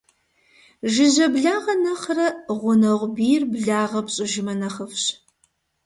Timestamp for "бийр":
3.15-3.43